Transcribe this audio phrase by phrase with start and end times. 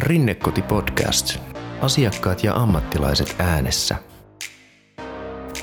[0.00, 1.38] Rinnekoti Podcast.
[1.80, 3.96] Asiakkaat ja ammattilaiset äänessä.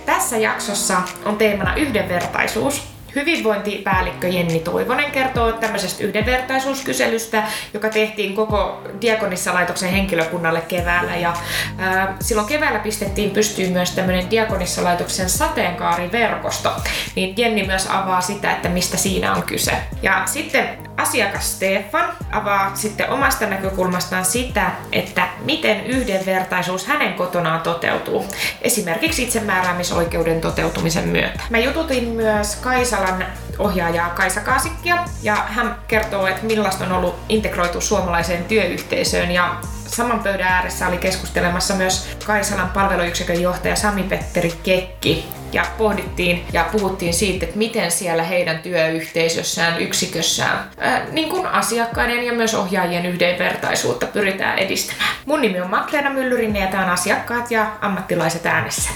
[0.06, 2.88] Tässä jaksossa on teemana yhdenvertaisuus.
[3.15, 11.15] Hyvinvointipäällikkö Jenni Toivonen kertoo tämmöisestä yhdenvertaisuuskyselystä, joka tehtiin koko Diakonissalaitoksen henkilökunnalle keväällä.
[11.15, 11.33] Ja
[11.78, 16.72] ää, silloin keväällä pistettiin pystyyn myös tämmöinen Diakonissalaitoksen sateenkaariverkosto.
[17.16, 19.72] Niin Jenni myös avaa sitä, että mistä siinä on kyse.
[20.02, 28.26] Ja sitten asiakas Stefan avaa sitten omasta näkökulmastaan sitä, että miten yhdenvertaisuus hänen kotonaan toteutuu,
[28.62, 31.40] esimerkiksi itsemääräämisoikeuden toteutumisen myötä.
[31.50, 33.26] Mä jututin myös Kaisalan
[33.60, 39.55] ohjaajaa Kaisa Kaasikkia ja hän kertoo, että millaista on ollut integroitu suomalaiseen työyhteisöön ja
[39.88, 47.13] saman pöydän ääressä oli keskustelemassa myös Kaisalan palveluyksikön johtaja Sami-Petteri Kekki ja pohdittiin ja puhuttiin
[47.13, 54.08] siitä, että miten siellä heidän työyhteisössään, yksikössään, ää, niin kuin asiakkaiden ja myös ohjaajien yhdenvertaisuutta
[54.08, 55.16] pyritään edistämään.
[55.26, 58.90] Mun nimi on Makleena Myllyrinen ja tämä on Asiakkaat ja ammattilaiset äänessä.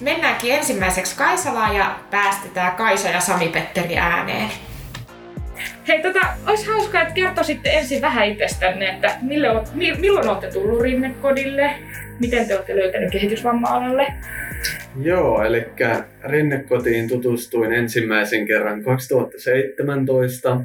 [0.00, 4.50] Mennäänkin ensimmäiseksi Kaisalaan ja päästetään Kaisa ja Sami-Petteri ääneen.
[5.88, 11.70] Hei, tota, olisi hauskaa, että kertoisitte ensin vähän itsestänne, että milloin, milloin olette tullut Rinnekodille,
[12.20, 14.06] miten te olette löytäneet kehitysvamma-alalle?
[15.02, 15.66] Joo, eli
[16.24, 20.60] Rinnekotiin tutustuin ensimmäisen kerran 2017.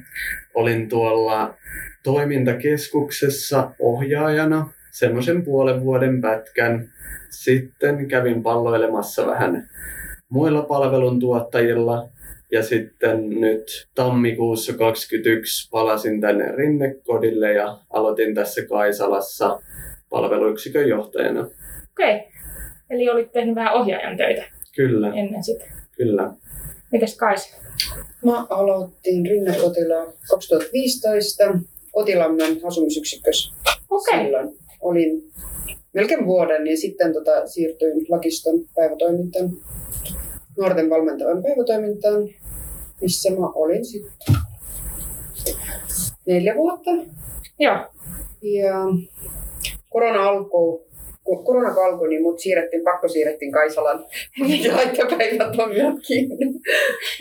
[0.53, 1.55] Olin tuolla
[2.03, 6.89] toimintakeskuksessa ohjaajana semmoisen puolen vuoden pätkän.
[7.29, 9.69] Sitten kävin palloilemassa vähän
[10.29, 12.09] muilla palveluntuottajilla
[12.51, 19.59] ja sitten nyt tammikuussa 2021 palasin tänne Rinnekodille ja aloitin tässä Kaisalassa
[20.09, 21.41] palveluyksikön johtajana.
[21.91, 22.15] Okei.
[22.15, 22.31] Okay.
[22.89, 24.43] Eli olit tehnyt vähän ohjaajan töitä
[24.75, 25.65] Kyllä, ennen sitä.
[25.97, 26.33] kyllä.
[26.91, 27.57] Mites Kaisa?
[28.25, 31.43] Mä aloitin Rinnekotilla 2015
[31.93, 33.53] Otilammen asumisyksikössä.
[33.89, 34.23] Okei.
[34.23, 35.23] Silloin olin
[35.93, 39.49] melkein vuoden ja sitten tota, siirtyin Lakiston päivätoimintaan,
[40.57, 42.29] nuorten valmentavan päivätoimintaan,
[43.01, 44.35] missä mä olin sitten
[46.27, 46.91] neljä vuotta.
[47.59, 47.77] Joo.
[48.41, 48.73] Ja
[49.89, 50.85] korona alkoi,
[51.23, 54.05] kun korona alkoi, niin mut siirrettiin, pakko siirrettiin Kaisalan
[54.75, 56.45] laittopäivätoimijat kiinni.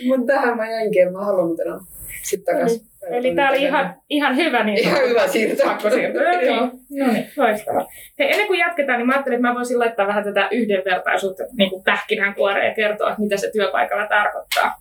[0.06, 1.78] Mutta tähän mä jäinkin, mä halunnut enää
[2.22, 2.90] sitten takaisin.
[3.10, 5.64] Eli tää oli ihan, ihan hyvä niin Ihan hyvä siirto.
[5.64, 6.66] pakko Joo.
[7.06, 7.86] no niin, loistavaa.
[8.18, 11.70] Hei, ennen kuin jatketaan, niin mä ajattelin, että mä voisin laittaa vähän tätä yhdenvertaisuutta niin
[11.70, 14.74] kuin pähkinänkuoreen ja kertoa, että mitä se työpaikalla tarkoittaa.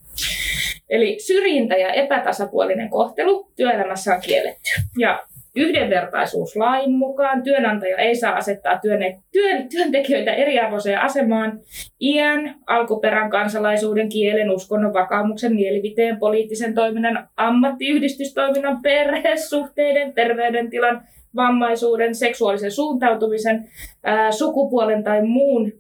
[0.90, 4.70] Eli syrjintä ja epätasapuolinen kohtelu työelämässä on kielletty.
[4.98, 5.24] Ja
[5.56, 11.60] yhdenvertaisuuslain mukaan työnantaja ei saa asettaa työnne- työn, työntekijöitä eriarvoiseen asemaan
[12.02, 21.04] iän, alkuperän, kansalaisuuden, kielen, uskonnon, vakaumuksen, mielipiteen, poliittisen toiminnan, ammattiyhdistystoiminnan, perhesuhteiden, terveydentilan,
[21.36, 23.70] vammaisuuden, seksuaalisen suuntautumisen,
[24.04, 25.72] ää, sukupuolen tai muun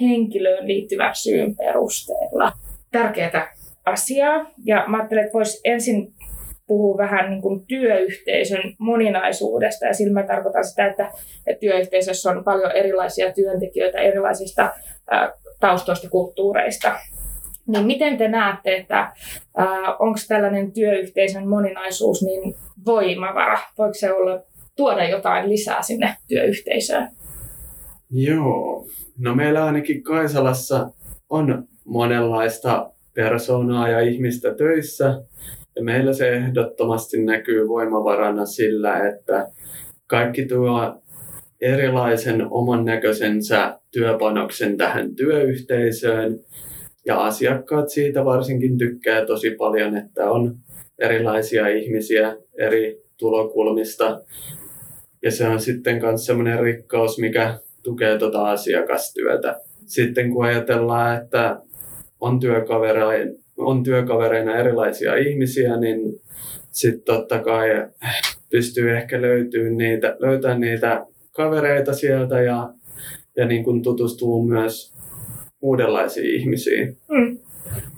[0.00, 2.52] henkilöön liittyvän syyn perusteella.
[2.92, 3.30] Tärkeää
[3.86, 4.50] asiaa.
[4.64, 6.14] Ja mä ajattelin, että voisi ensin
[6.66, 9.86] puhua vähän niin kuin työyhteisön moninaisuudesta.
[9.86, 11.10] Ja sillä mä tarkoitan sitä, että,
[11.60, 14.72] työyhteisössä on paljon erilaisia työntekijöitä erilaisista
[15.60, 16.92] taustoista, kulttuureista.
[17.66, 19.12] Niin miten te näette, että
[19.98, 22.54] onko tällainen työyhteisön moninaisuus niin
[22.86, 23.58] voimavara?
[23.78, 24.42] Voiko se olla
[24.76, 27.08] tuoda jotain lisää sinne työyhteisöön?
[28.10, 28.86] Joo,
[29.18, 30.90] no meillä ainakin Kaisalassa
[31.30, 35.22] on monenlaista persoonaa ja ihmistä töissä.
[35.76, 39.48] Ja meillä se ehdottomasti näkyy voimavarana sillä, että
[40.06, 40.94] kaikki tuo
[41.60, 46.40] erilaisen oman näköisensä työpanoksen tähän työyhteisöön.
[47.06, 50.56] Ja asiakkaat siitä varsinkin tykkää tosi paljon, että on
[50.98, 54.20] erilaisia ihmisiä eri tulokulmista.
[55.22, 59.60] Ja se on sitten myös semmoinen rikkaus, mikä tukee tuota asiakastyötä.
[59.86, 61.60] Sitten kun ajatellaan, että
[62.24, 66.20] on työkavereina, on työkavereina erilaisia ihmisiä, niin
[66.70, 67.68] sitten totta kai
[68.50, 72.68] pystyy ehkä löytyy niitä, löytää niitä kavereita sieltä ja,
[73.36, 74.94] ja niin kuin tutustuu myös
[75.62, 76.96] uudenlaisiin ihmisiin.
[77.08, 77.38] Mm.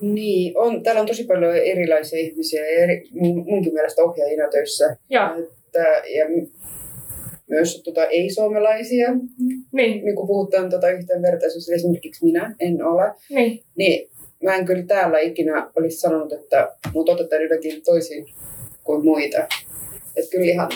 [0.01, 4.97] Niin, on, täällä on tosi paljon erilaisia ihmisiä ja eri, mun, munkin mielestä ohjaajina töissä.
[5.11, 5.85] Joo, Että,
[6.19, 6.27] ja
[7.51, 9.09] myös tota, ei-suomalaisia,
[9.73, 13.61] niin, niin kun puhutaan tota, yhdenvertaisuus, esimerkiksi minä en ole, niin.
[13.77, 14.11] niin
[14.43, 18.27] mä en kyllä täällä ikinä olisi sanonut, että mut otetaan jotenkin toisin
[18.85, 19.39] kuin muita.
[20.17, 20.69] Että kyllä ihan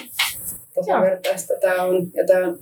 [0.75, 2.11] tasavertaista tämä on.
[2.15, 2.59] Ja tää, on-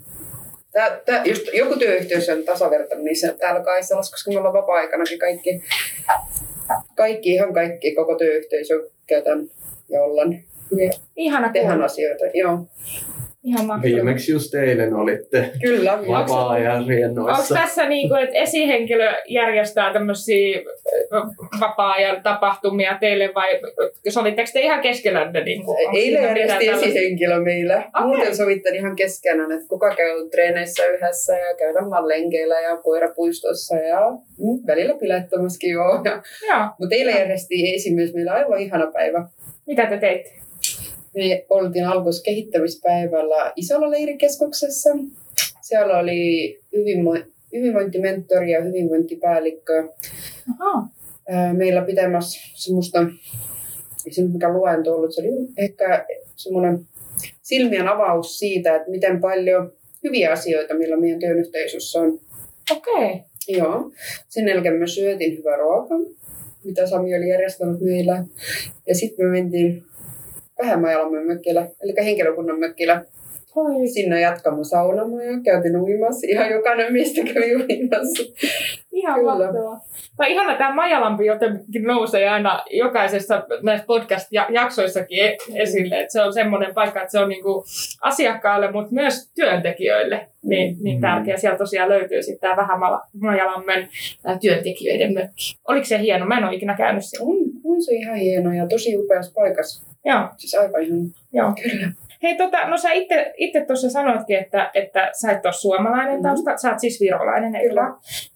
[0.73, 5.19] tää, tää, just joku työyhteisö on tasavertainen, niin se täällä Kaisalassa, koska me ollaan vapaa-aikanakin
[5.19, 5.63] kaikki,
[6.97, 9.51] kaikki, ihan kaikki, koko työyhteisö käytän
[9.89, 10.33] ja ollaan
[10.77, 12.25] ja Ihana tehdään asioita.
[12.35, 12.59] Joo.
[13.45, 13.95] Ihan mahtavaa.
[13.95, 15.99] Viimeksi just eilen olitte Kyllä.
[16.09, 17.55] vapaa-ajan Onko riennoissa.
[17.55, 20.61] tässä niin kuin, että esihenkilö järjestää tämmöisiä
[21.61, 23.61] vapaa-ajan tapahtumia teille vai
[24.09, 25.45] sovitteko te ihan keskenänne?
[25.45, 27.77] Niin kuin, onko Eilen järjesti esihenkilö meillä.
[27.77, 28.07] Okay.
[28.07, 33.77] Muuten sovittiin ihan keskenään, että kuka käy treeneissä yhdessä ja käydään vaan lenkeillä ja koirapuistossa
[33.77, 36.01] ja mm, välillä pilettomaskin joo.
[36.05, 36.67] Ja, Joo.
[36.79, 39.29] mutta eilen järjesti esimies meillä aivan ihana päivä.
[39.67, 40.48] Mitä te teitte?
[41.15, 44.91] Me oltiin alkus kehittämispäivällä isolla leirikeskuksessa.
[45.63, 49.89] Siellä oli hyvinvo- hyvinvointimentori ja hyvinvointipäällikkö
[50.61, 50.89] Aha.
[51.53, 53.01] meillä pitämässä semmoista,
[54.07, 56.07] ei se mikä luento ollut, se oli ehkä
[56.37, 56.79] semmoinen
[57.43, 59.73] silmien avaus siitä, että miten paljon
[60.05, 62.21] hyviä asioita, millä meidän työyhteisössä on.
[62.77, 62.95] Okei.
[62.95, 63.21] Okay.
[63.49, 63.93] Joo.
[64.29, 65.95] Sen jälkeen me syötiin hyvä ruoka,
[66.65, 68.25] mitä Sami oli järjestänyt meillä.
[68.87, 69.83] Ja sitten me mentiin
[70.63, 73.05] Vähämäjalamme mökkillä, eli henkilökunnan mökkillä.
[73.57, 76.27] Oi, Sinne jatkamme saunamaan ja käytiin uimassa.
[76.31, 78.23] Ihan jokainen mistä kävi uimassa.
[78.99, 79.35] Ihan Kyllä.
[79.39, 79.81] mahtavaa.
[80.17, 86.33] Tai ihana tämä Majalampi jotenkin nousee aina jokaisessa näissä podcast-jaksoissakin e- esille, että se on
[86.33, 87.65] semmoinen paikka, että se on niinku
[88.01, 91.01] asiakkaille, mutta myös työntekijöille niin, niin Mm.
[91.01, 91.37] tärkeä.
[91.37, 92.79] Siellä tosiaan löytyy sitten tämä vähän
[93.21, 93.89] Majalammen
[94.41, 95.57] työntekijöiden mökki.
[95.69, 96.27] Oliko se hieno?
[96.27, 97.27] Mä en ole ikinä käynyt siellä.
[97.31, 99.89] On, on se ihan hieno ja tosi upeassa paikassa.
[100.05, 100.29] Joo.
[100.37, 100.99] Siis aivan ihan.
[101.33, 101.53] Joo.
[101.63, 101.93] Kyllä.
[102.23, 106.23] Hei, tota, no sä itse, itse tuossa sanoitkin, että, että sä et ole suomalainen Mhm.
[106.23, 107.75] tausta, sä oot siis virolainen, eikö?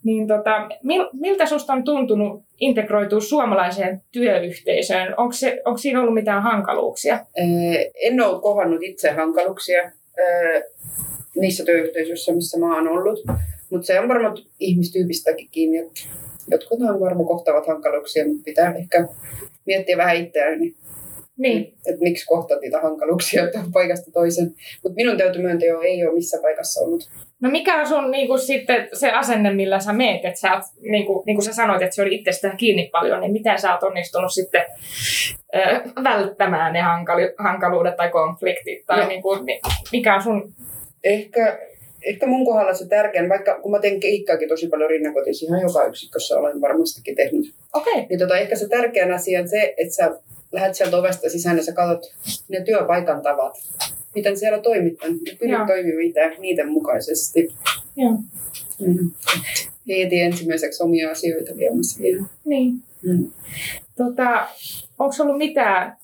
[0.05, 5.14] Niin tota, mil, miltä susta on tuntunut integroitua suomalaiseen työyhteisöön?
[5.17, 7.19] Onko, se, onko siinä ollut mitään hankaluuksia?
[7.37, 9.82] Ee, En ole kohannut itse hankaluuksia
[10.19, 10.62] ee,
[11.40, 13.19] niissä työyhteisöissä, missä mä oon ollut.
[13.70, 15.90] Mutta se on varmaan ihmistyypistäkin kiinni.
[16.50, 19.08] Jotkut on varmaan kohtavat hankaluuksia, mutta pitää ehkä
[19.67, 20.75] miettiä vähän itseään, niin,
[21.43, 21.75] Niin.
[21.87, 23.43] että miksi kohtaat niitä hankaluuksia
[23.73, 24.55] paikasta toisen.
[24.83, 27.11] Mutta minun täytyy myöntää, jo ei ole missä paikassa ollut.
[27.41, 30.25] No mikä on sun niin kuin, sitten se asenne, millä sä meet?
[30.25, 33.21] Että sä oot, niin kuin, niin kuin sä sanoit, että se oli itsestään kiinni paljon,
[33.21, 34.65] niin miten sä oot onnistunut sitten
[35.56, 38.87] äh, välttämään ne hankali, hankaluudet tai konfliktit?
[38.87, 39.09] Tai No.
[39.09, 39.61] niin kuin, mi-
[39.93, 40.53] mikä on sun...
[41.05, 41.59] Ehkä,
[42.06, 45.85] ehkä mun kohdalla se tärkein, vaikka kun mä teen keikkaakin tosi paljon rinnakotiin, ihan joka
[45.85, 47.55] yksikössä olen varmastikin tehnyt.
[47.73, 47.93] Okei.
[47.93, 48.06] Okay.
[48.09, 50.11] Niin tota, ehkä se tärkein asia on se, että sä
[50.52, 52.14] lähdet sieltä ovesta sisään ja sä katsot
[52.49, 53.58] ne työpaikan tavat.
[54.14, 55.12] Miten siellä toimitaan.
[55.38, 57.54] Pyrit toimimaan itse niiden mukaisesti.
[57.96, 58.12] Joo.
[58.78, 59.10] Mm.
[59.88, 62.25] Heti ensimmäiseksi omia asioita viemässä vielä.
[62.44, 62.75] Niin.
[63.02, 63.31] Mm.
[63.96, 64.49] Tota,
[64.99, 65.96] onko ollut mitään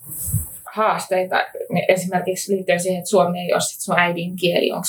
[0.65, 1.37] haasteita
[1.73, 4.73] niin esimerkiksi liittyen siihen, että suomi ei ole sit sun äidinkieli?
[4.73, 4.87] Onko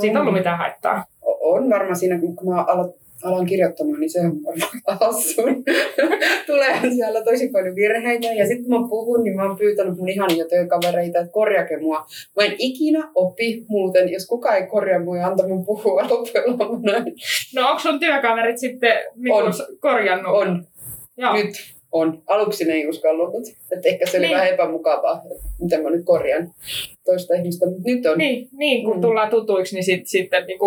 [0.00, 1.04] siitä ollut mitään haittaa?
[1.40, 5.64] On varmaan siinä, kun mä alan, alan kirjoittamaan, niin se on varmaan hassun.
[6.46, 8.26] Tulee siellä tosi paljon virheitä.
[8.26, 12.06] Ja sitten kun mä puhun, niin mä oon pyytänyt mun ihania työkavereita, että korjake mua.
[12.36, 16.32] Mä en ikinä opi muuten, jos kukaan ei korjaa mua ja antaa mun puhua lopuksi.
[17.54, 19.52] No onko sun työkaverit sitten niin On.
[19.80, 20.32] korjannut?
[20.36, 20.66] On.
[21.16, 21.34] Joo.
[21.34, 21.50] Nyt
[21.92, 22.22] on.
[22.26, 23.34] Aluksi ne ei uskallut.
[23.72, 24.36] Että ehkä se oli Niin.
[24.36, 26.54] vähän epämukavaa, että miten mä nyt korjaan
[27.04, 27.66] toista ihmistä.
[27.66, 28.18] Mutta nyt on.
[28.18, 29.00] Niin, niin, kun Mm.
[29.00, 30.58] tullaan tutuiksi, niin sit, sitten niin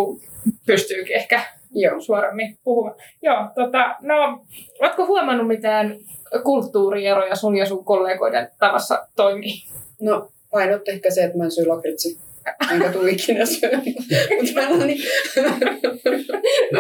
[0.68, 1.42] pystyykin ehkä
[1.74, 2.00] Joo.
[2.00, 2.96] suoremmin puhumaan.
[3.22, 4.46] Joo, tota, no,
[4.82, 5.98] ootko huomannut mitään
[6.44, 9.54] kulttuurieroja sun ja sun kollegoiden tavassa toimii?
[10.02, 12.20] No, ainut ehkä se, että mä en syö lakritsi.
[12.72, 13.84] Enkä tuu ikinä syömään.
[14.42, 15.02] Mutta niin...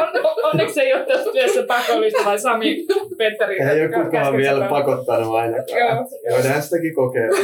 [0.01, 2.85] On, on- onneksi ei ole tässä työssä pakollista, vai Sami
[3.17, 3.61] Petteri?
[3.61, 5.79] Ei ole kukaan vielä pakottanut ainakaan.
[5.79, 6.05] Joo.
[6.35, 7.37] Voidaan sitäkin kokeilla.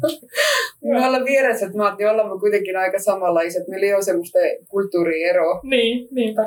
[0.84, 3.68] Me ollaan vieressä, että mä ajattelin, ollaan me kuitenkin aika samanlaiset.
[3.68, 4.38] Meillä ei ole semmoista
[4.68, 6.42] kulttuurieroa niin, niinpä.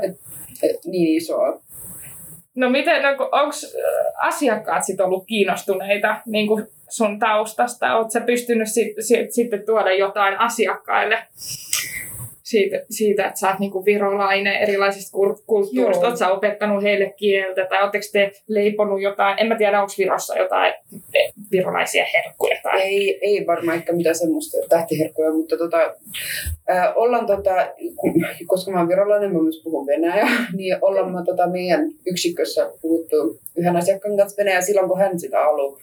[0.63, 1.61] eh, niin isoa.
[2.55, 3.55] No miten, no, onko
[4.17, 7.95] asiakkaat sit ollut kiinnostuneita niin kuin sun taustasta?
[7.95, 11.17] Oletko sä pystynyt sit, sit, sitten tuoda jotain asiakkaille
[12.49, 16.03] siitä, siitä että sä oot niin kuin virolainen erilaisista kul- kulttuurista?
[16.03, 16.07] Joo.
[16.09, 19.39] Oletko sä opettanut heille kieltä tai oletteko te leiponut jotain?
[19.39, 20.73] En mä tiedä, onko Virossa jotain
[21.51, 22.81] virolaisia herkkuja tai...
[22.81, 25.93] Ei, ei varmaan ehkä mitään semmoista tähtiherkkuja, mutta tota,
[26.67, 27.51] ää, ollaan tota,
[28.47, 33.39] koska mä oon virolainen, mä myös puhun venäjää, niin ollaan mä tota meidän yksikössä puhuttu
[33.57, 35.79] yhden asiakkaan kanssa venäjää silloin, kun hän sitä haluaa.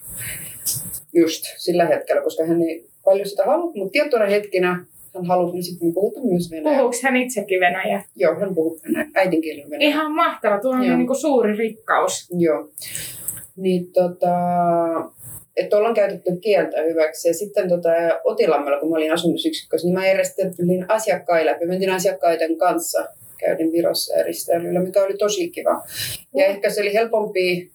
[1.12, 5.88] Just sillä hetkellä, koska hän ei paljon sitä halua, mutta tiettynä hetkinä hän haluaa, sitten
[5.88, 6.78] me puhutaan myös venäjää.
[6.78, 8.04] Puhuuko hän itsekin venäjää?
[8.16, 9.88] Joo, hän puhuu venäjää, äidinkieli on venäjää.
[9.90, 10.96] Ihan mahtava, tuo on Joo.
[10.96, 12.28] niin kuin suuri rikkaus.
[12.38, 12.68] Joo.
[13.56, 14.36] Niin tota,
[15.56, 17.28] että ollaan käytetty kieltä hyväksi.
[17.28, 17.88] Ja sitten tota,
[18.24, 21.56] Otilammella, kun mä olin asumisyksikössä, niin mä järjestelin asiakkaille.
[21.60, 25.82] Me mentiin asiakkaiden kanssa käydin Virossa ja risteilyllä, mikä oli tosi kiva.
[26.34, 27.70] Ja ehkä se oli helpompi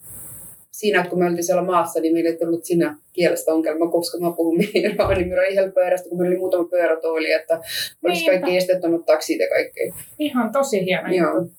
[0.72, 4.18] siinä, että kun me oltiin siellä maassa, niin meillä ei tullut siinä kielestä ongelma, koska
[4.18, 7.62] mä puhun Miiraa, niin meillä oli helppo järjestää, kun meillä oli muutama pyörätoili, että
[8.04, 9.94] olisi kaikki esteettömät taksit ja kaikkea.
[10.20, 11.40] Ihan tosi hieno Joo.
[11.40, 11.54] juttu.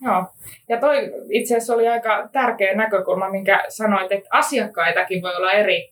[0.00, 0.24] Joo.
[0.68, 5.90] Ja toi itse asiassa oli aika tärkeä näkökulma, minkä sanoit, että asiakkaitakin voi olla eri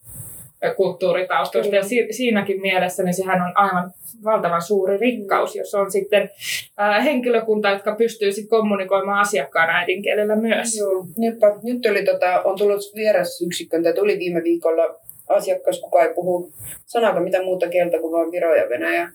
[0.71, 1.71] kulttuuritaustoista.
[1.71, 1.83] Kyllä.
[1.83, 3.91] Ja si- siinäkin mielessä niin sehän on aivan
[4.25, 6.31] valtavan suuri rikkaus, jos on sitten
[6.77, 10.77] ää, henkilökunta, jotka pystyy sitten kommunikoimaan asiakkaan äidinkielellä myös.
[10.77, 11.53] Joo, niinpä.
[11.63, 16.53] Nyt oli, tota, on tullut vierasyksikköön, tai tuli viime viikolla asiakas, kuka ei puhu
[16.87, 19.09] sanakaan mitään muuta kieltä kuin vain Viro ja Venäjä.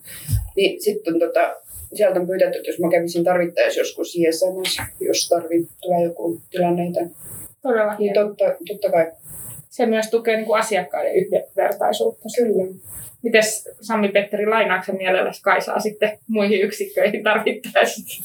[0.56, 1.56] Niin sitten tota,
[1.94, 6.42] sieltä on pyydetty, että jos mä kävisin tarvittaessa joskus siihen samassa, jos tarvii tulee joku
[6.50, 7.00] tilanneita.
[7.62, 9.12] Todella Niin totta, totta kai.
[9.80, 12.26] Se myös tukee niin kuin asiakkaiden yhdenvertaisuutta.
[12.38, 12.74] Kyllä.
[13.24, 18.18] Mites Sami-Petteri, lainaatko mielelläsi Kaisaa sitten muihin yksikköihin tarvittaessa?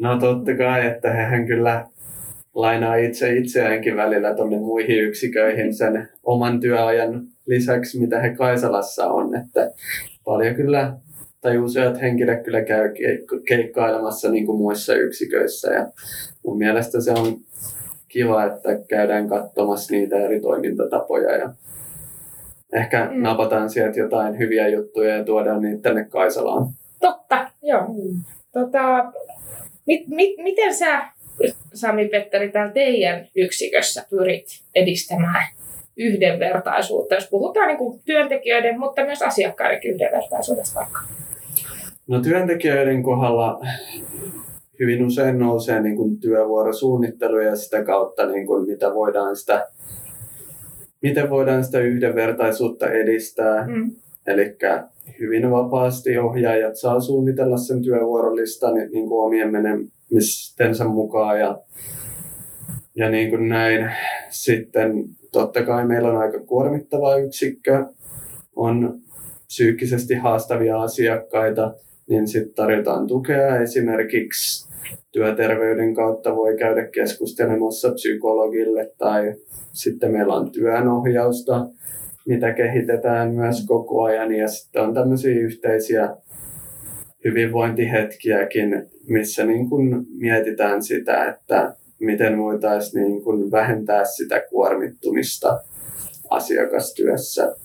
[0.00, 1.86] No totta kai, että hehän kyllä
[2.54, 9.36] lainaa itse itseäänkin välillä tuonne muihin yksiköihin sen oman työajan lisäksi, mitä he Kaisalassa on.
[9.36, 9.70] Että
[10.24, 10.92] paljon kyllä,
[11.40, 15.72] tai useat henkilöt kyllä käy keikko- keikkailemassa niin kuin muissa yksiköissä.
[15.72, 15.86] Ja
[16.44, 17.36] mun mielestä se on
[18.12, 21.50] kiva, että käydään katsomassa niitä eri toimintatapoja ja
[22.72, 23.22] ehkä Mm.
[23.22, 26.66] napataan sieltä jotain hyviä juttuja ja tuodaan niitä tänne Kaisalaan.
[27.00, 27.86] Totta, joo.
[28.52, 29.12] Tota,
[29.86, 31.02] mit, mit, miten sä,
[31.74, 35.44] Sami-Petteri, täällä teidän yksikössä pyrit edistämään
[35.96, 41.00] yhdenvertaisuutta, jos puhutaan niin kuin työntekijöiden, mutta myös asiakkaiden yhdenvertaisuudesta vaikka?
[42.06, 43.60] No työntekijöiden kohdalla
[44.82, 49.66] hyvin usein nousee niin kuin työvuorosuunnittelu ja sitä kautta niin kuin mitä voidaan sitä,
[51.02, 53.66] miten voidaan sitä yhdenvertaisuutta edistää.
[53.66, 53.90] Mm.
[54.26, 54.56] Eli
[55.20, 61.58] hyvin vapaasti ohjaajat saa suunnitella sen työvuorolistan niin kuin omien menemistensä mukaan ja,
[62.96, 63.92] ja niin kuin näin.
[64.30, 67.86] Sitten totta kai meillä on aika kuormittava yksikkö,
[68.56, 69.00] on
[69.46, 71.74] psyykkisesti haastavia asiakkaita,
[72.08, 74.71] niin sitten tarjotaan tukea esimerkiksi
[75.12, 79.34] työterveyden kautta voi käydä keskustelemassa psykologille tai
[79.72, 81.66] sitten meillä on työnohjausta,
[82.26, 86.16] mitä kehitetään myös koko ajan ja sitten on tämmöisiä yhteisiä
[87.24, 95.60] hyvinvointihetkiäkin, missä niin kun mietitään sitä, että miten voitaisiin niin kun vähentää sitä kuormittumista
[96.30, 97.56] asiakastyössä.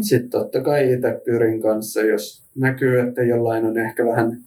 [0.00, 4.38] Sitten totta kai itse pyrin kanssa, jos näkyy, että jollain on ehkä vähän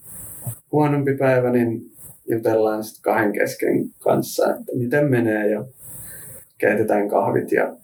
[0.72, 1.82] huonompi päivä, niin
[2.30, 5.66] jutellaan sitten kahden kesken kanssa, että miten menee ja
[6.58, 7.75] keitetään kahvit ja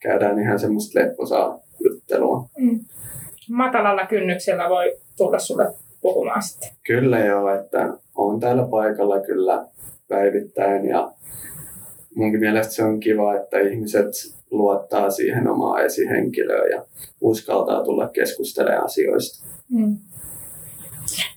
[0.00, 2.48] käydään ihan semmoista lepposaa juttelua.
[2.58, 2.80] Mm.
[3.50, 6.70] Matalalla kynnyksellä voi tulla sulle puhumaan sitten.
[6.86, 9.66] Kyllä joo, että on täällä paikalla kyllä
[10.08, 11.12] päivittäin ja
[12.14, 14.08] munkin mielestä se on kiva, että ihmiset
[14.50, 16.84] luottaa siihen omaan esihenkilöön ja
[17.20, 19.46] uskaltaa tulla keskustelemaan asioista.
[19.70, 19.98] Mm.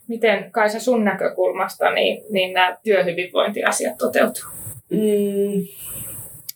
[0.08, 4.44] Miten Kaisa sun näkökulmasta niin, niin nämä työhyvinvointiasiat toteutuu?
[4.90, 5.68] Mm,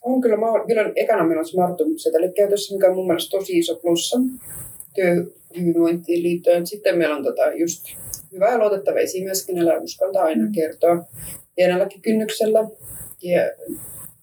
[0.02, 3.58] on kyllä, mä oon vielä ekana menossa Martumukset, eli käytössä, mikä on mun mielestä tosi
[3.58, 4.18] iso plussa
[4.96, 6.68] työhyvinvointiin liittyen.
[6.68, 7.86] Sitten meillä on tota just
[8.32, 11.04] hyvä ja luotettava esimies, kenellä uskaltaa aina kertoa
[11.56, 12.60] pienelläkin kynnyksellä.
[13.22, 13.42] Ja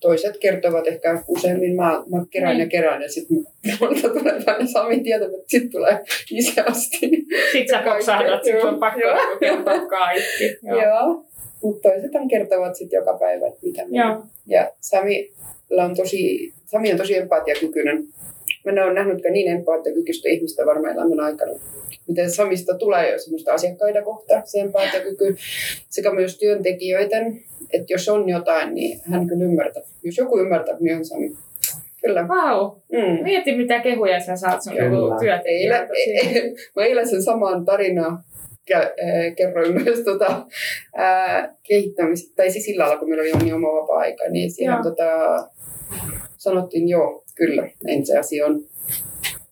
[0.00, 2.68] toiset kertovat ehkä useammin, mä, mä kerään ja Niin.
[2.68, 3.36] kerään ja sitten
[3.80, 5.98] multa tulee tänne Sami tietämät, että sitten tulee
[6.30, 7.10] isästi.
[7.52, 9.00] Sitten sä Kaikki, kopsahdat, sit joo, on pakko
[9.40, 10.58] kertoa kaikki.
[10.62, 10.82] Joo.
[10.82, 11.24] Joo.
[11.62, 13.82] Mutta toiset kertovat sitten joka päivä, että mitä.
[13.90, 14.22] Joo.
[14.46, 18.04] Ja Samilla on tosi, Sami on tosi empatiakykyinen.
[18.64, 21.52] Mä en ole nähnytkään niin empatiakykyistä ihmistä varmaan elämän aikana.
[22.08, 25.36] Miten Samista tulee jo semmoista asiakkaita kohta, se empatiakyky,
[25.90, 27.42] sekä myös työntekijöiden,
[27.72, 29.82] että jos on jotain, niin hän kyllä ymmärtää.
[30.02, 31.36] Jos joku ymmärtää, niin on Sami.
[32.06, 32.28] Kyllä.
[32.28, 33.22] Vau, Mm.
[33.22, 34.88] mieti mitä kehuja sä saat sun e-
[36.76, 38.22] mä eilen sen saman tarinaa
[38.70, 40.46] kä- äh, kerroin myös tota,
[40.98, 44.72] äh, kehittämistä, tai siis sillä lailla, kun meillä oli jo niin oma vapaa-aika, niin siihen
[44.74, 44.82] Joo.
[44.82, 45.04] tota,
[46.36, 48.60] sanottiin joo, kyllä, näin se asia on.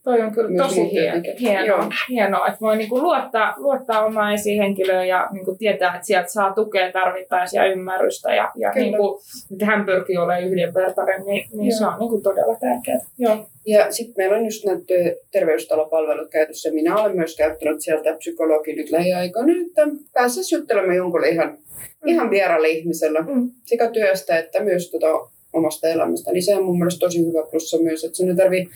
[0.04, 1.90] Toi on kyllä Myös tosi hieno, hienoa, Joo.
[2.08, 6.92] hienoa, että voi niinku luottaa, luottaa omaan esihenkilöön ja niinku tietää, että sieltä saa tukea
[6.92, 8.34] tarvittaessa ja ymmärrystä.
[8.34, 8.86] Ja, ja Kyllä.
[8.86, 9.20] niinku,
[9.52, 13.00] että hän pyrkii olemaan yhdenvertainen, niin, niin se on niinku todella tärkeää.
[13.18, 13.46] Joo.
[13.66, 16.70] Ja sitten meillä on just nämä työ- terveystalopalvelut käytössä.
[16.70, 19.82] Minä olen myös käyttänyt sieltä psykologi nyt lähiaikoina, että
[20.12, 21.58] pääsisi juttelemaan jonkulle ihan,
[22.06, 23.50] ihan vieraalle ihmiselle Mm.
[23.64, 25.06] sekä työstä että myös tota
[25.52, 26.32] omasta elämästä.
[26.32, 28.68] Niin se on mun mielestä tosi hyvä plussa myös, että sun ei tarvii,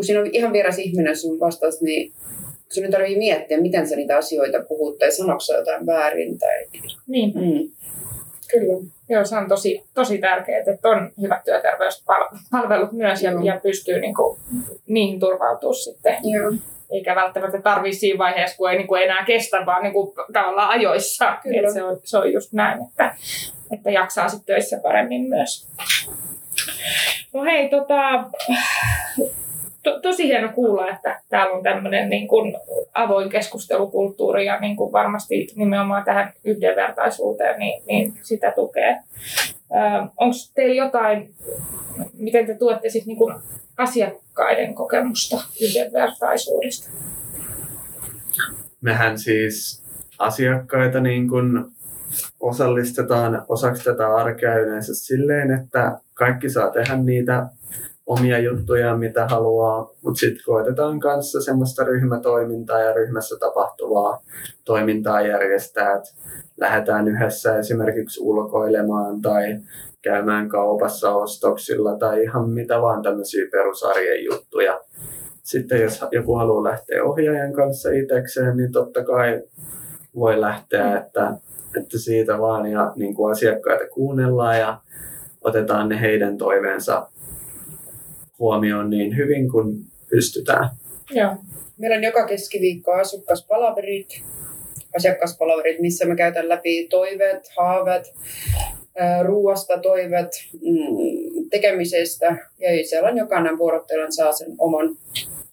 [0.00, 2.12] kun siinä on ihan vieras ihminen sun vastas, niin
[2.68, 6.38] sun ei tarvii miettiä, miten sä niitä asioita puhut tai sanoksi jotain väärin.
[6.38, 6.66] Tai...
[7.06, 7.32] Niin.
[7.34, 7.70] Mm.
[8.50, 8.90] Kyllä.
[9.08, 13.42] Joo, se on tosi, tosi tärkeää, että on hyvät työterveyspalvelut myös ja, Joo.
[13.42, 14.38] ja pystyy niin kuin,
[14.86, 16.16] niihin turvautumaan sitten.
[16.22, 16.52] Joo.
[16.90, 20.70] Eikä välttämättä tarvii siinä vaiheessa, kun ei niin kuin enää kestä, vaan niin kuin, tavallaan
[20.70, 21.36] ajoissa.
[21.42, 21.68] Kyllä.
[21.68, 23.14] Et se, on, se on just näin, että,
[23.72, 25.68] että jaksaa sitten töissä paremmin myös.
[27.32, 28.24] No hei, tota,
[29.82, 32.56] to, tosi hieno kuulla, että täällä on tämmöinen niin kuin
[32.94, 38.98] avoin keskustelukulttuuri ja niin kuin varmasti nimenomaan tähän yhdenvertaisuuteen, niin, niin sitä tukee.
[40.16, 41.34] Onko teillä jotain,
[42.18, 43.34] miten te tuette sit niin kuin
[43.76, 46.90] asiakkaiden kokemusta yhdenvertaisuudesta?
[48.80, 49.82] Mehän siis
[50.18, 51.64] asiakkaita niin kuin
[52.40, 57.46] osallistetaan osaksi tätä arkea yleensä silleen, että kaikki saa tehdä niitä
[58.10, 64.22] omia juttuja, mitä haluaa, mutta sitten koitetaan kanssa semmoista ryhmätoimintaa ja ryhmässä tapahtuvaa
[64.64, 66.10] toimintaa järjestää, että
[66.56, 69.58] lähdetään yhdessä esimerkiksi ulkoilemaan tai
[70.02, 74.80] käymään kaupassa ostoksilla tai ihan mitä vaan tämmöisiä perusarjen juttuja.
[75.42, 79.42] Sitten jos joku haluaa lähteä ohjaajan kanssa itsekseen, niin totta kai
[80.14, 81.32] voi lähteä, että,
[81.76, 84.80] että siitä vaan ja niin kuin asiakkaita kuunnellaan ja
[85.40, 87.10] otetaan ne heidän toiveensa
[88.40, 89.76] huomioon niin hyvin kuin
[90.10, 90.68] pystytään.
[91.10, 91.36] Joo.
[91.78, 94.22] Meillä on joka keskiviikko asukaspalaverit,
[94.96, 98.14] asiakaspalaverit, missä me käytän läpi toiveet, haaveet,
[98.98, 102.36] ää, ruuasta toiveet, mm, tekemisestä.
[102.58, 104.96] Ja siellä on jokainen vuorotellen saa sen oman,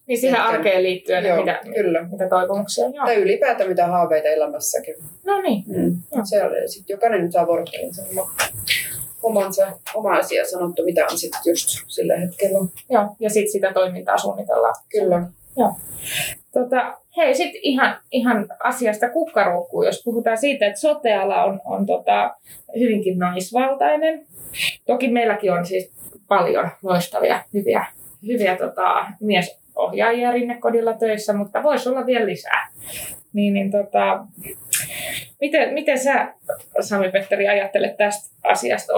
[0.08, 0.56] Niin siihen Hetken.
[0.56, 2.08] arkeen liittyen, Joo, mitä, kyllä.
[2.12, 2.86] mitä toivomuksia.
[2.86, 3.06] Joo.
[3.06, 4.96] tai ylipäätään mitä haaveita elämässäkin.
[5.26, 5.64] No niin.
[5.68, 5.98] Mm.
[6.16, 6.26] Joo.
[6.26, 7.48] Siellä sitten jokainen saa
[8.12, 8.32] oma,
[9.28, 12.58] omansa, oma asia sanottu, mitä on sitten just sillä hetkellä.
[12.90, 13.16] Joo.
[13.20, 14.76] Ja sitten sitä toimintaa suunnitellaan.
[14.92, 15.28] Kyllä.
[16.54, 22.36] Tota, hei, sitten ihan, ihan asiasta kukkaruukkuun, jos puhutaan siitä, että soteala on, on tota,
[22.80, 24.26] hyvinkin naisvaltainen.
[24.86, 25.92] Toki meilläkin on siis
[26.28, 27.86] paljon loistavia, hyviä,
[28.28, 32.72] hyviä tota, miesohjaajia rinnekodilla töissä, mutta voisi olla vielä lisää.
[33.34, 34.26] Niin, niin tota,
[35.42, 36.34] miten, miten sä,
[36.80, 38.94] Sami-Petteri, ajattelet tästä asiasta?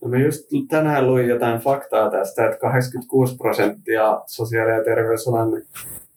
[0.00, 5.62] No mä just tänään luin jotain faktaa tästä, että 86 prosenttia sosiaali- ja terveysalan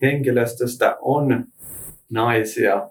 [0.02, 1.46] henkilöstöstä on
[2.10, 2.90] naisia.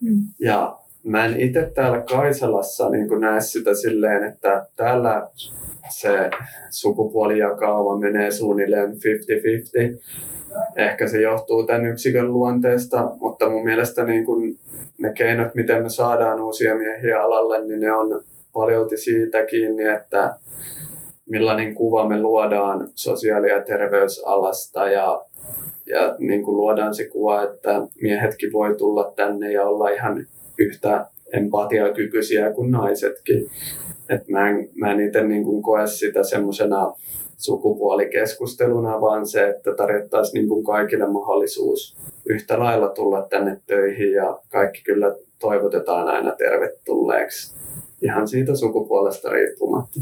[0.00, 0.18] Mm.
[0.38, 5.28] Ja mä en itse täällä Kaisalassa niin näe sitä silleen, että täällä
[5.90, 6.30] se
[6.70, 8.94] sukupuolijakauma menee suunnilleen 50-50.
[10.76, 14.58] Ehkä se johtuu tämän yksikön luonteesta, mutta mun mielestä niin kun
[14.98, 20.36] ne keinot, miten me saadaan uusia miehiä alalle, niin ne on paljolti siitä kiinni, että
[21.30, 25.24] millainen kuva me luodaan sosiaali- ja terveysalasta ja,
[25.86, 30.26] ja niin kuin luodaan se kuva, että miehetkin voi tulla tänne ja olla ihan
[30.58, 33.50] yhtä empatiakykyisiä kuin naisetkin.
[34.08, 36.92] Et mä en, mä en itse niin kuin koe sitä semmoisena
[37.38, 44.38] sukupuolikeskusteluna, vaan se, että tarjottaisiin niin kuin kaikille mahdollisuus yhtä lailla tulla tänne töihin ja
[44.48, 47.54] kaikki kyllä toivotetaan aina tervetulleeksi
[48.02, 50.00] ihan siitä sukupuolesta riippumatta.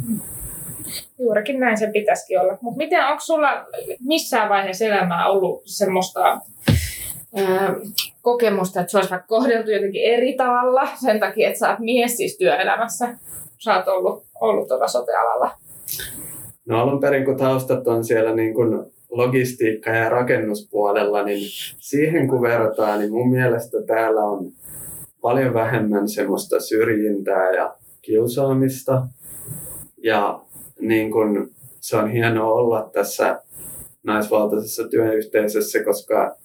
[1.18, 2.58] Juurikin näin se pitäisikin olla.
[2.60, 3.66] Mutta miten, onko sulla
[4.00, 6.40] missään vaiheessa elämää ollut semmoista
[8.23, 12.16] kokemusta, että sua olisi vaikka kohdeltu jotenkin eri tavalla sen takia, että sä oot mies
[12.16, 13.18] siis työelämässä?
[13.59, 15.51] Sä oot ollut, ollut tuolla sote-alalla.
[16.66, 22.42] No alun perin, kun taustat on siellä niin kuin logistiikka- ja rakennuspuolella, niin siihen kun
[22.42, 24.53] vertaa, niin mun mielestä täällä on
[25.21, 29.07] paljon vähemmän semmoista syrjintää ja kiusaamista.
[30.05, 30.40] Ja
[30.81, 33.42] niin kun, se on hienoa olla tässä
[34.03, 36.37] naisvaltaisessa työyhteisössä, koska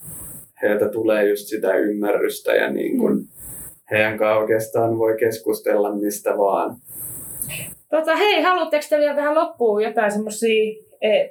[0.61, 3.27] heiltä tulee just sitä ymmärrystä ja niin kun,
[3.91, 6.75] heidän kanssaan oikeastaan voi keskustella mistä vaan.
[7.89, 10.83] Tota, hei, haluatteko te vielä tähän loppuun jotain semmoisia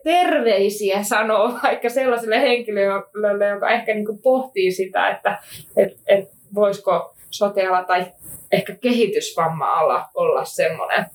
[0.05, 5.39] terveisiä sanoa vaikka sellaiselle henkilölle, joka ehkä niinku pohtii sitä, että
[5.77, 8.07] et, et voisiko soteala tai
[8.53, 11.07] ehkä kehitysvamma-ala olla semmoinen,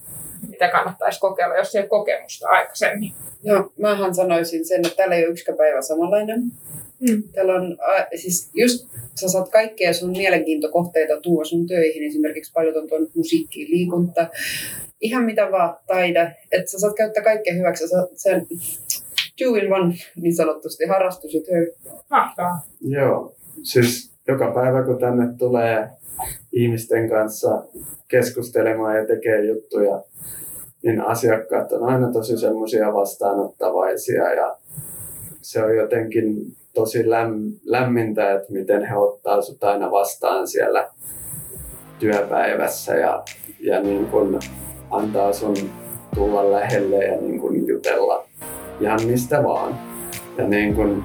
[0.61, 3.13] mitä kannattaisi kokeilla, jos ei ole kokemusta aikaisemmin.
[3.45, 6.41] No, mähän sanoisin sen, että täällä ei ole yksikään päivä samanlainen.
[6.99, 7.23] Mm.
[7.33, 8.87] Täällä on, a, siis just
[9.21, 14.27] sä saat kaikkea sun mielenkiintokohteita tuoda sun töihin, esimerkiksi paljon on tuon musiikki, liikunta,
[15.01, 18.47] ihan mitä vaan, taide, että sä saat käyttää kaikkea hyväksi, sä sen
[19.37, 21.93] two in one niin sanotusti, harrastus ja työ.
[22.09, 22.65] Mahtavaa.
[22.81, 25.89] Joo, siis joka päivä kun tänne tulee
[26.51, 27.63] ihmisten kanssa
[28.07, 30.03] keskustelemaan ja tekee juttuja,
[30.83, 34.55] niin asiakkaat on aina tosi semmoisia vastaanottavaisia ja
[35.41, 40.89] se on jotenkin tosi läm, lämmintä, että miten he ottaa sut aina vastaan siellä
[41.99, 43.23] työpäivässä ja,
[43.59, 44.39] ja niin kun
[44.91, 45.55] antaa sun
[46.15, 48.25] tulla lähelle ja niin kun jutella
[48.79, 49.79] ihan mistä vaan.
[50.37, 51.03] Ja niin kun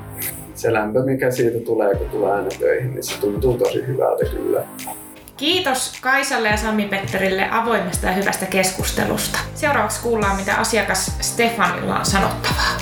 [0.55, 4.67] se lämpö, mikä siitä tulee, kun tulee aina töihin, niin se tuntuu tosi hyvältä kyllä.
[5.37, 9.39] Kiitos Kaisalle ja Sami Petterille avoimesta ja hyvästä keskustelusta.
[9.55, 12.77] Seuraavaksi kuullaan, mitä asiakas Stefanilla on sanottavaa.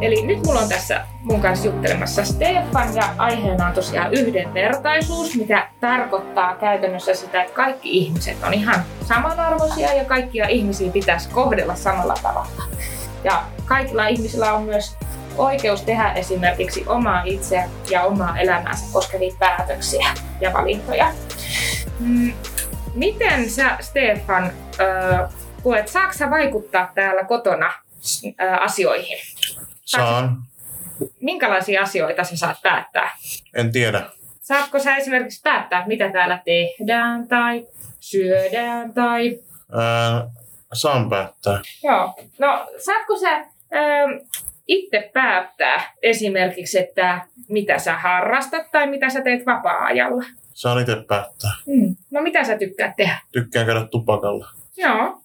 [0.00, 5.68] Eli nyt mulla on tässä mun kanssa juttelemassa Stefan ja aiheena on tosiaan yhdenvertaisuus, mikä
[5.80, 12.14] tarkoittaa käytännössä sitä, että kaikki ihmiset on ihan samanarvoisia ja kaikkia ihmisiä pitäisi kohdella samalla
[12.22, 12.62] tavalla.
[13.24, 14.96] Ja kaikilla ihmisillä on myös
[15.38, 20.06] oikeus tehdä esimerkiksi omaa itseä ja omaa elämäänsä koskevia päätöksiä
[20.40, 21.12] ja valintoja.
[22.00, 22.32] Mm,
[22.94, 24.52] miten sä, Stefan,
[25.62, 27.72] koet, saako sä vaikuttaa täällä kotona
[28.60, 29.18] asioihin?
[29.84, 30.36] Saan.
[31.20, 33.10] Minkälaisia asioita sä saat päättää?
[33.54, 34.02] En tiedä.
[34.40, 37.66] Saatko sä esimerkiksi päättää, mitä täällä tehdään tai
[38.00, 39.38] syödään tai...
[39.72, 40.26] Ää,
[40.72, 41.60] saan päättää.
[41.82, 42.14] Joo.
[42.38, 44.06] No, saatko sä ää,
[44.68, 50.24] itse päättää esimerkiksi, että mitä sä harrastat tai mitä sä teet vapaa-ajalla?
[50.52, 51.50] Saan itse päättää.
[51.66, 51.96] Hmm.
[52.10, 53.18] No, mitä sä tykkäät tehdä?
[53.32, 54.46] Tykkään käydä tupakalla.
[54.76, 55.20] Joo.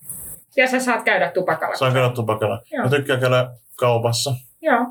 [0.56, 1.76] Ja sä saat käydä tupakalla.
[1.76, 2.62] Saan käydä tupakalla.
[2.72, 2.84] Joo.
[2.84, 4.34] Mä tykkään käydä kaupassa.
[4.62, 4.86] Joo.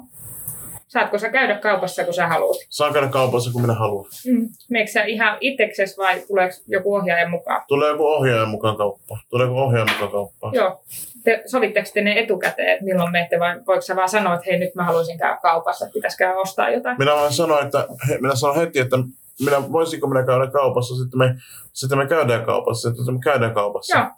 [0.88, 2.56] Saatko sä käydä kaupassa, kun sä haluat?
[2.68, 4.04] Saan käydä kaupassa, kun minä haluan.
[4.26, 4.48] Mm.
[4.70, 7.62] Meekö sä ihan itseksesi vai tuleeko joku ohjaaja mukaan?
[7.68, 9.20] Tulee joku ohjaaja mukaan kauppaan.
[9.30, 10.54] Tulee joku ohjaaja mukaan kauppaan.
[10.54, 10.80] Joo.
[11.24, 14.58] Te, sovitteko te ne etukäteen, että milloin menette vai voiko sä vaan sanoa, että hei
[14.58, 16.96] nyt mä haluaisin käydä kaupassa, että pitäisikö ostaa jotain?
[16.98, 18.96] Minä vaan sanoin, että he, minä sanon heti, että
[19.44, 21.34] minä, voisinko minä käydä kaupassa, sitten me,
[21.72, 23.98] sitten me käydään kaupassa, sitten me käydään kaupassa.
[23.98, 24.08] Joo.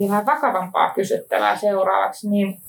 [0.00, 2.60] Ja vähän vakavampaa kysyttävää seuraavaksi, niin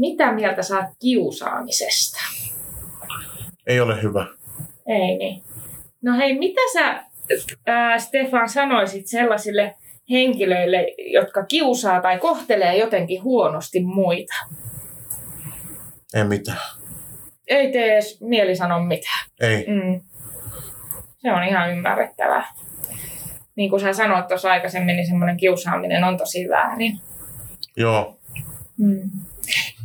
[0.00, 2.18] mitä mieltä saat kiusaamisesta?
[3.66, 4.26] Ei ole hyvä.
[4.86, 5.42] Ei niin.
[6.02, 7.04] No hei, mitä sä
[7.66, 9.74] ää, Stefan sanoisit sellaisille
[10.10, 14.34] henkilöille, jotka kiusaa tai kohtelee jotenkin huonosti muita?
[16.14, 16.58] Ei mitään.
[17.46, 19.26] Ei tee edes mieli sanoa mitään.
[19.40, 19.66] Ei.
[19.68, 20.00] Mm.
[21.22, 22.54] Se on ihan ymmärrettävää.
[23.56, 27.00] Niin kuin sä sanoit tuossa aikaisemmin, niin semmoinen kiusaaminen on tosi väärin.
[27.76, 28.18] Joo.
[28.78, 29.10] Mm.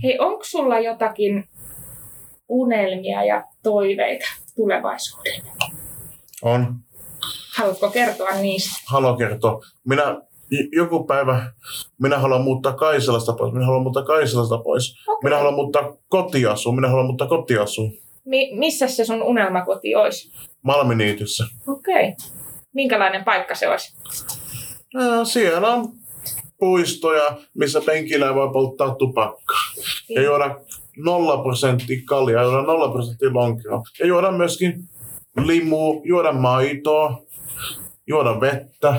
[0.05, 1.49] Hei, onko sulla jotakin
[2.49, 5.51] unelmia ja toiveita tulevaisuudelle?
[6.41, 6.75] On.
[7.57, 8.83] Haluatko kertoa niistä?
[8.87, 9.61] Haluan kertoa.
[9.87, 10.21] Minä
[10.71, 11.51] joku päivä
[12.01, 13.53] minä haluan muuttaa Kaisalasta pois.
[13.53, 14.95] Minä haluan muuttaa Kaisalasta pois.
[15.07, 15.23] Okei.
[15.23, 16.75] Minä haluan muuttaa kotiasuun.
[16.75, 17.93] Minä haluan muuttaa kotiasuun.
[18.25, 20.31] Mi- missä se sun unelmakoti olisi?
[20.61, 21.43] Malminiityssä.
[21.67, 22.15] Okei.
[22.73, 23.95] Minkälainen paikka se olisi?
[25.23, 26.04] Siellä on
[26.65, 29.65] puistoja, missä penkillä voi polttaa tupakkaa.
[30.09, 30.55] Ja juoda
[30.97, 33.83] nolla prosenttia kaljaa, juoda nolla prosenttia lonkeroa.
[33.99, 34.83] Ja juoda myöskin
[35.45, 37.21] limua, juoda maitoa,
[38.07, 38.95] juoda vettä.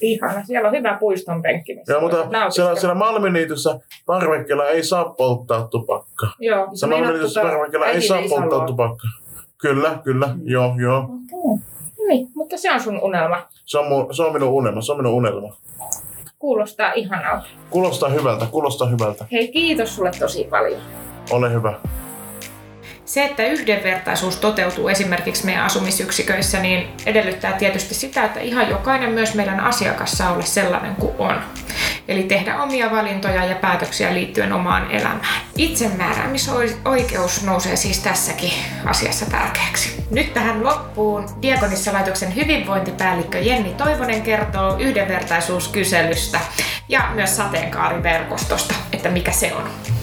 [0.00, 0.44] Ihana.
[0.44, 1.72] Siellä on hyvä puiston penkki.
[1.88, 6.32] Ja, mutta siellä, siellä Malminiityssä parvekkeella ei saa polttaa tupakkaa.
[6.38, 6.68] Joo.
[6.74, 9.10] Se Malminiityssä tota parvekkeella ei saa polttaa tupakkaa.
[9.58, 10.98] Kyllä, kyllä, joo, joo.
[10.98, 12.08] Okei.
[12.08, 13.42] Niin, mutta se on sun unelma.
[13.64, 15.56] Se on, mun, se on minun unelma, se on minun unelma.
[16.44, 17.46] Kuulostaa ihanalta.
[17.70, 19.26] Kuulostaa hyvältä, kuulostaa hyvältä.
[19.32, 20.80] Hei, kiitos sulle tosi paljon.
[21.30, 21.72] Ole hyvä.
[23.04, 29.34] Se, että yhdenvertaisuus toteutuu esimerkiksi meidän asumisyksiköissä, niin edellyttää tietysti sitä, että ihan jokainen myös
[29.34, 31.40] meidän asiakas saa olla sellainen kuin on.
[32.08, 35.42] Eli tehdä omia valintoja ja päätöksiä liittyen omaan elämään.
[35.56, 38.52] Itsemääräämisoikeus nousee siis tässäkin
[38.86, 40.04] asiassa tärkeäksi.
[40.10, 46.40] Nyt tähän loppuun Diakonissa-laitoksen hyvinvointipäällikkö Jenni Toivonen kertoo yhdenvertaisuuskyselystä
[46.88, 49.93] ja myös sateenkaariverkostosta, että mikä se on.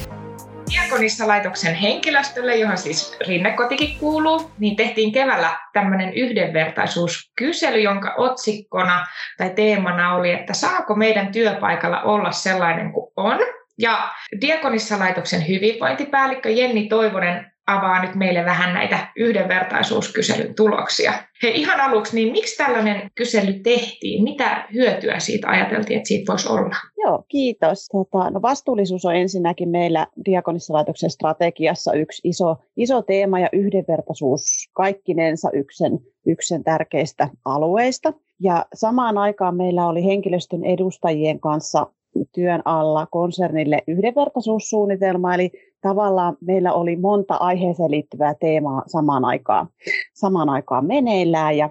[0.72, 9.06] Diakonissa-laitoksen henkilöstölle, johon siis Rinnekotikin kuuluu, niin tehtiin keväällä tämmöinen yhdenvertaisuuskysely, jonka otsikkona
[9.38, 13.40] tai teemana oli, että saako meidän työpaikalla olla sellainen kuin on.
[13.80, 14.10] Ja
[14.42, 21.14] Diakonissa-laitoksen hyvinvointipäällikkö Jenni Toivonen avaa nyt meille vähän näitä yhdenvertaisuuskyselyn tuloksia.
[21.44, 24.24] Hei, ihan aluksi, niin miksi tällainen kysely tehtiin?
[24.24, 26.76] Mitä hyötyä siitä ajateltiin, että siitä voisi olla?
[26.98, 27.88] Joo, kiitos.
[27.92, 34.42] Tota, no vastuullisuus on ensinnäkin meillä Diakonissalaitoksen strategiassa yksi iso, iso teema ja yhdenvertaisuus
[34.74, 38.14] kaikkinensa yksen, yksen tärkeistä alueista.
[38.40, 41.88] Ja samaan aikaan meillä oli henkilöstön edustajien kanssa
[42.36, 49.68] työn alla konsernille yhdenvertaisuussuunnitelma, eli tavallaan meillä oli monta aiheeseen liittyvää teemaa samaan aikaan,
[50.14, 51.58] samaan aikaan meneillään.
[51.58, 51.70] Ja,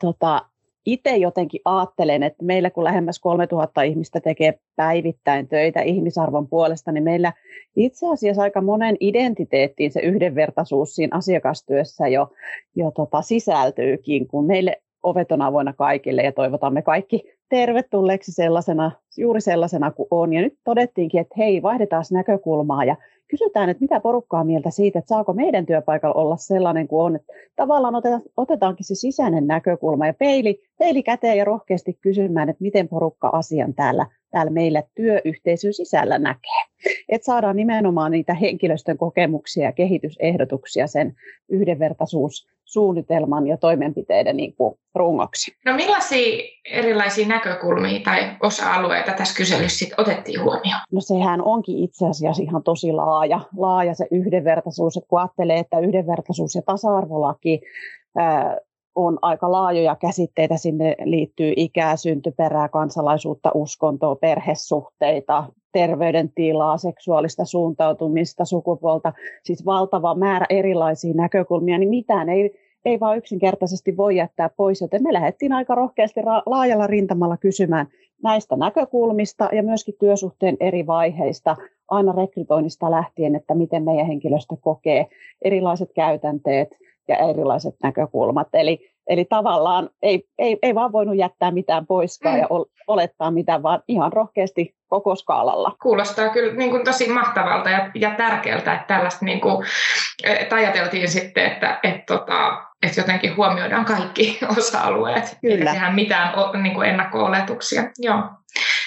[0.00, 0.42] tota,
[0.86, 7.04] itse jotenkin ajattelen, että meillä kun lähemmäs 3000 ihmistä tekee päivittäin töitä ihmisarvon puolesta, niin
[7.04, 7.32] meillä
[7.76, 12.28] itse asiassa aika monen identiteettiin se yhdenvertaisuus siinä asiakastyössä jo,
[12.76, 19.40] jo tota sisältyykin, kun meille ovet on avoinna kaikille ja toivotamme kaikki tervetulleeksi sellaisena, juuri
[19.40, 20.32] sellaisena kuin on.
[20.32, 22.96] Ja nyt todettiinkin, että hei, vaihdetaan näkökulmaa ja
[23.38, 27.16] kysytään, että mitä porukkaa mieltä siitä, että saako meidän työpaikalla olla sellainen kuin on.
[27.16, 27.94] Että tavallaan
[28.36, 33.74] otetaankin se sisäinen näkökulma ja peili, peili käteen ja rohkeasti kysymään, että miten porukka asian
[33.74, 36.63] täällä, täällä meillä työyhteisön sisällä näkee.
[37.08, 41.16] Että saadaan nimenomaan niitä henkilöstön kokemuksia ja kehitysehdotuksia sen
[41.48, 45.56] yhdenvertaisuussuunnitelman ja toimenpiteiden niin kuin rungoksi.
[45.64, 50.80] No millaisia erilaisia näkökulmia tai osa-alueita tässä kyselyssä otettiin huomioon?
[50.92, 55.78] No sehän onkin itse asiassa ihan tosi laaja, laaja se yhdenvertaisuus, että kun ajattelee, että
[55.78, 57.60] yhdenvertaisuus ja tasa-arvolaki
[58.16, 58.58] ää,
[58.94, 60.56] on aika laajoja käsitteitä.
[60.56, 71.14] Sinne liittyy ikää, syntyperää, kansalaisuutta, uskontoa, perhesuhteita, terveydentilaa, seksuaalista suuntautumista, sukupuolta, siis valtava määrä erilaisia
[71.14, 72.50] näkökulmia, niin mitään ei,
[72.84, 77.86] ei vaan yksinkertaisesti voi jättää pois, joten me lähdettiin aika rohkeasti ra- laajalla rintamalla kysymään
[78.22, 81.56] näistä näkökulmista ja myöskin työsuhteen eri vaiheista,
[81.88, 85.06] aina rekrytoinnista lähtien, että miten meidän henkilöstö kokee
[85.42, 86.76] erilaiset käytänteet
[87.08, 88.48] ja erilaiset näkökulmat.
[88.52, 92.40] Eli Eli tavallaan ei, ei, ei vaan voinut jättää mitään poiskaan mm.
[92.40, 92.48] ja
[92.86, 95.76] olettaa mitään, vaan ihan rohkeasti koko skaalalla.
[95.82, 99.66] Kuulostaa kyllä niin kuin tosi mahtavalta ja, ja tärkeältä, että tällaista niin kuin,
[100.24, 105.54] että ajateltiin sitten, että, että, tota, että jotenkin huomioidaan kaikki osa-alueet, kyllä.
[105.54, 107.82] eikä tehdä mitään niin kuin ennakko-oletuksia.
[107.98, 108.22] Joo.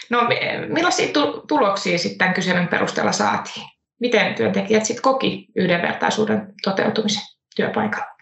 [0.10, 0.28] No
[0.68, 1.08] millaisia
[1.48, 3.66] tuloksia sitten kyselyn perusteella saatiin?
[4.00, 8.18] Miten työntekijät sitten koki yhdenvertaisuuden toteutumisen työpaikalla?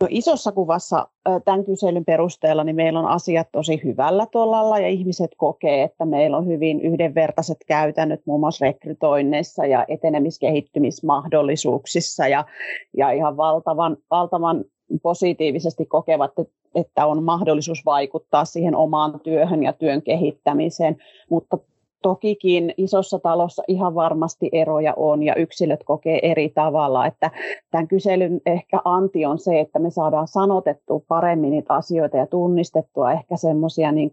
[0.00, 1.08] No isossa kuvassa
[1.44, 6.36] tämän kyselyn perusteella niin meillä on asiat tosi hyvällä tolalla ja ihmiset kokee, että meillä
[6.36, 12.44] on hyvin yhdenvertaiset käytännöt muun muassa rekrytoinneissa ja etenemiskehittymismahdollisuuksissa ja,
[12.96, 14.64] ja ihan valtavan, valtavan
[15.02, 16.32] positiivisesti kokevat,
[16.74, 20.96] että on mahdollisuus vaikuttaa siihen omaan työhön ja työn kehittämiseen,
[21.30, 21.58] mutta
[22.02, 27.30] Tokikin isossa talossa ihan varmasti eroja on ja yksilöt kokee eri tavalla, että
[27.70, 33.12] tämän kyselyn ehkä anti on se, että me saadaan sanotettua paremmin niitä asioita ja tunnistettua
[33.12, 34.12] ehkä semmoisia niin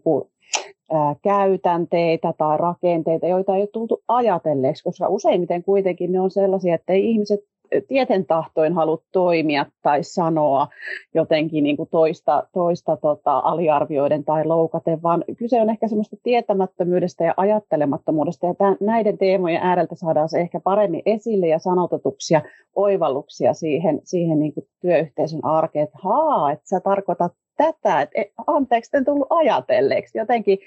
[1.22, 6.92] käytänteitä tai rakenteita, joita ei ole tultu ajatelleeksi, koska useimmiten kuitenkin ne on sellaisia, että
[6.92, 7.40] ei ihmiset
[7.88, 10.68] tieten tahtoin halua toimia tai sanoa
[11.14, 17.24] jotenkin niin kuin toista, toista tota, aliarvioiden tai loukaten, vaan kyse on ehkä semmoista tietämättömyydestä
[17.24, 18.46] ja ajattelemattomuudesta.
[18.46, 22.42] Ja tämän, näiden teemojen ääreltä saadaan se ehkä paremmin esille ja sanotetuksi ja
[22.74, 28.96] oivalluksia siihen, siihen niin kuin työyhteisön arkeen, että haa, että sä tarkoitat tätä, että anteeksi,
[28.96, 30.18] en tullut ajatelleeksi.
[30.18, 30.58] Jotenkin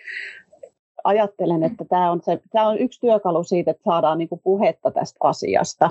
[1.03, 4.91] ajattelen, että tämä on, se, tämä on yksi työkalu siitä, että saadaan niin kuin puhetta
[4.91, 5.89] tästä asiasta.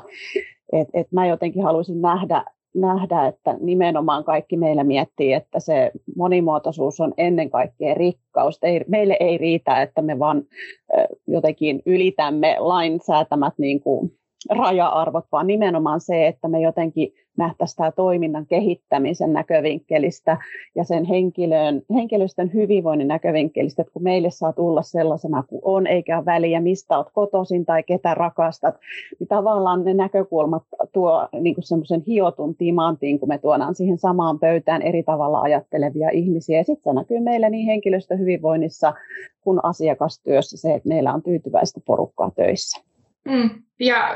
[0.72, 7.00] Et, et mä jotenkin haluaisin nähdä, nähdä, että nimenomaan kaikki meillä miettii, että se monimuotoisuus
[7.00, 8.58] on ennen kaikkea rikkaus.
[8.62, 10.42] Ei, meille ei riitä, että me vaan
[11.26, 14.12] jotenkin ylitämme lainsäätämät niin kuin
[14.50, 20.38] raja-arvot, vaan nimenomaan se, että me jotenkin nähtäisiin tämä toiminnan kehittämisen näkövinkkelistä
[20.74, 26.16] ja sen henkilön, henkilöstön hyvinvoinnin näkövinkkelistä, että kun meille saa tulla sellaisena kuin on, eikä
[26.16, 28.74] ole väliä, mistä olet kotoisin tai ketä rakastat,
[29.18, 34.82] niin tavallaan ne näkökulmat tuo niin semmoisen hiotun timantiin, kun me tuodaan siihen samaan pöytään
[34.82, 36.58] eri tavalla ajattelevia ihmisiä.
[36.58, 38.94] Ja sitten se näkyy meillä niin henkilöstön hyvinvoinnissa
[39.40, 42.89] kuin asiakastyössä se, että meillä on tyytyväistä porukkaa töissä.
[43.30, 43.50] Mm.
[43.80, 44.14] Ja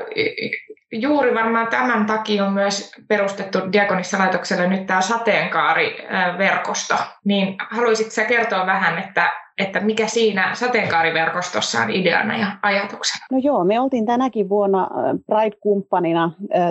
[0.92, 6.94] juuri varmaan tämän takia on myös perustettu Diakonissa-laitokselle nyt tämä sateenkaariverkosto.
[7.24, 13.26] Niin haluaisitko sä kertoa vähän, että että mikä siinä sateenkaariverkostossa on ideana ja ajatuksena?
[13.32, 14.90] No joo, me oltiin tänäkin vuonna
[15.26, 16.30] Pride-kumppanina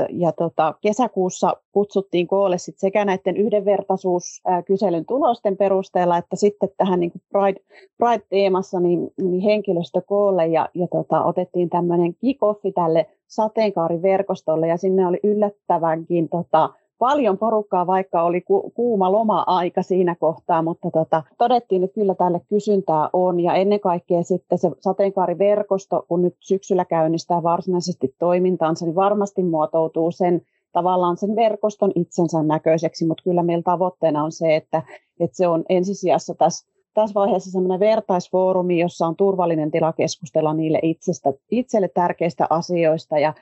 [0.10, 7.12] ja tota, kesäkuussa kutsuttiin koolle sit sekä näiden yhdenvertaisuuskyselyn tulosten perusteella, että sitten tähän niin
[7.32, 7.60] Pride,
[7.98, 15.08] Pride-teemassa niin, niin henkilöstö koolle ja, ja tota, otettiin tämmöinen kick-offi tälle sateenkaariverkostolle ja sinne
[15.08, 21.84] oli yllättävänkin tota, paljon porukkaa, vaikka oli ku, kuuma loma-aika siinä kohtaa, mutta tota, todettiin,
[21.84, 23.40] että kyllä tälle kysyntää on.
[23.40, 30.12] Ja ennen kaikkea sitten se sateenkaariverkosto, kun nyt syksyllä käynnistää varsinaisesti toimintaansa, niin varmasti muotoutuu
[30.12, 34.84] sen tavallaan sen verkoston itsensä näköiseksi, mutta kyllä meillä tavoitteena on se, että,
[35.20, 40.80] että se on ensisijassa tässä tässä vaiheessa sellainen vertaisfoorumi, jossa on turvallinen tila keskustella niille
[40.82, 43.20] itsestä, itselle tärkeistä asioista.
[43.20, 43.34] Ja,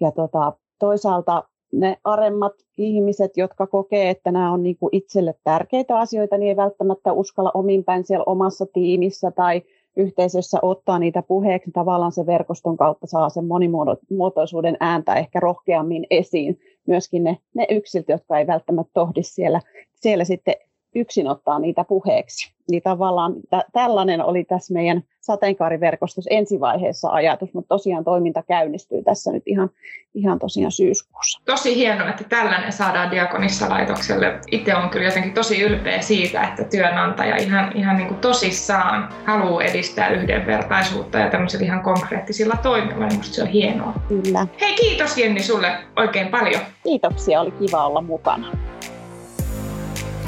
[0.00, 5.98] ja tota, toisaalta ne aremmat ihmiset, jotka kokee, että nämä on niin kuin itselle tärkeitä
[5.98, 9.62] asioita, niin ei välttämättä uskalla omin päin siellä omassa tiimissä tai
[9.96, 11.70] yhteisössä ottaa niitä puheeksi.
[11.70, 16.60] Tavallaan se verkoston kautta saa sen monimuotoisuuden ääntä ehkä rohkeammin esiin.
[16.86, 19.60] Myöskin ne, ne yksilöt, jotka ei välttämättä tohdi siellä,
[19.94, 20.54] siellä sitten
[20.94, 22.52] yksin ottaa niitä puheeksi.
[22.70, 29.32] Niin tavallaan t- tällainen oli tässä meidän sateenkaariverkostossa ensivaiheessa ajatus, mutta tosiaan toiminta käynnistyy tässä
[29.32, 29.70] nyt ihan,
[30.14, 31.40] ihan tosiaan syyskuussa.
[31.44, 34.40] Tosi hienoa, että tällainen saadaan Diakonissa-laitokselle.
[34.50, 39.62] Itse on kyllä jotenkin tosi ylpeä siitä, että työnantaja ihan, ihan niin kuin tosissaan haluaa
[39.62, 43.06] edistää yhdenvertaisuutta ja tämmöisillä ihan konkreettisilla toimilla.
[43.06, 43.94] Minusta se on hienoa.
[44.08, 44.46] Kyllä.
[44.60, 46.60] Hei, kiitos Jenni sulle oikein paljon.
[46.84, 48.46] Kiitoksia, oli kiva olla mukana.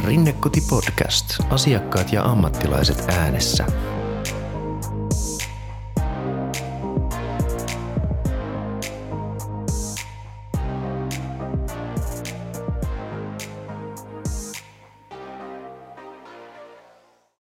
[0.06, 1.26] Rinnekoti Podcast.
[1.50, 3.64] Asiakkaat ja ammattilaiset äänessä.